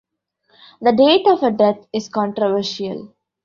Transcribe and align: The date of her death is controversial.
The 0.81 0.93
date 0.93 1.27
of 1.27 1.41
her 1.41 1.51
death 1.51 1.85
is 1.93 2.09
controversial. 2.09 3.13